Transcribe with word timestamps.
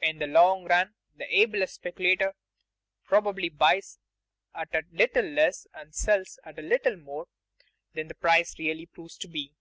In 0.00 0.20
the 0.20 0.28
long 0.28 0.62
run 0.66 0.94
the 1.16 1.26
ablest 1.38 1.74
speculator 1.74 2.34
probably 3.02 3.48
buys 3.48 3.98
at 4.54 4.72
a 4.76 4.84
little 4.92 5.24
less 5.24 5.66
and 5.74 5.92
sells 5.92 6.38
at 6.44 6.56
a 6.56 6.62
little 6.62 6.94
more 6.96 7.26
than 7.92 8.06
the 8.06 8.14
price 8.14 8.56
really 8.60 8.86
proves 8.86 9.16
to 9.16 9.26
be. 9.26 9.56